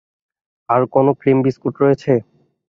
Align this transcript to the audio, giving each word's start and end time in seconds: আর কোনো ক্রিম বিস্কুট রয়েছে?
আর 0.69 0.81
কোনো 0.93 1.11
ক্রিম 1.19 1.37
বিস্কুট 1.45 1.73
রয়েছে? 1.79 2.13